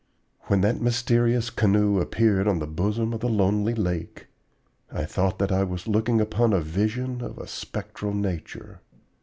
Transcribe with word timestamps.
When 0.47 0.61
that 0.61 0.81
mysterious 0.81 1.51
canoe 1.51 1.99
appeared 1.99 2.47
on 2.47 2.57
the 2.57 2.65
bosom 2.65 3.13
of 3.13 3.19
the 3.19 3.29
lonely 3.29 3.75
lake, 3.75 4.25
I 4.91 5.05
thought 5.05 5.37
that 5.37 5.51
I 5.51 5.63
was 5.63 5.87
looking 5.87 6.19
upon 6.19 6.53
a 6.53 6.59
vision 6.59 7.21
of 7.21 7.37
a 7.37 7.45
spectral 7.45 8.11
nature. 8.15 8.81